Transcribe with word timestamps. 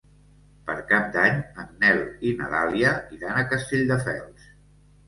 Per 0.69 0.77
Cap 0.91 1.11
d'Any 1.17 1.37
en 1.65 1.69
Nel 1.85 2.01
i 2.31 2.35
na 2.41 2.51
Dàlia 2.57 2.95
iran 3.21 3.39
a 3.45 3.49
Castelldefels. 3.55 4.53